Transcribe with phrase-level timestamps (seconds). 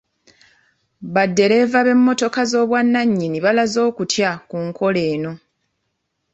[1.13, 5.31] Baddereeva b’emmotoka z'obwannannyini balaze okutya ku nkola eno.